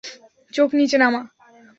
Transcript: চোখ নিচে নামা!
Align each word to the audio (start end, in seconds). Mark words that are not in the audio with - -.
চোখ 0.53 0.69
নিচে 0.79 0.97
নামা! 0.97 1.21